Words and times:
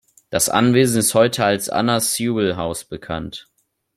Das 0.31 0.49
Anwesen 0.49 0.97
ist 0.97 1.13
heute 1.13 1.45
als 1.45 1.69
Anna 1.69 1.99
Sewell 1.99 2.55
House 2.55 2.85
bekannt. 2.85 3.47